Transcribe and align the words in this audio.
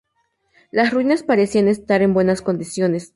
Las 0.71 0.89
ruinas 0.91 1.21
parecían 1.21 1.67
estar 1.67 2.01
en 2.01 2.15
buenas 2.15 2.41
condiciones. 2.41 3.09